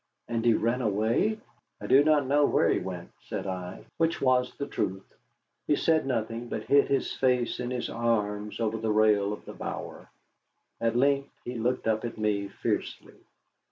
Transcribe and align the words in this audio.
And 0.27 0.43
he 0.43 0.55
ran 0.55 0.81
away?" 0.81 1.37
"I 1.79 1.85
do 1.85 2.03
not 2.03 2.25
know 2.25 2.43
where 2.43 2.69
he 2.69 2.79
went," 2.79 3.11
said 3.21 3.45
I, 3.45 3.85
which 3.97 4.19
was 4.19 4.51
the 4.55 4.65
truth. 4.65 5.05
He 5.67 5.75
said 5.75 6.07
nothing, 6.07 6.49
but 6.49 6.63
hid 6.63 6.87
his 6.87 7.13
face 7.13 7.59
in 7.59 7.69
his 7.69 7.87
arms 7.87 8.59
over 8.59 8.79
the 8.79 8.91
rail 8.91 9.31
of 9.31 9.45
the 9.45 9.53
bower. 9.53 10.09
At 10.79 10.95
length 10.95 11.29
he 11.45 11.53
looked 11.53 11.85
up 11.87 12.03
at 12.03 12.17
me 12.17 12.47
fiercely. 12.47 13.19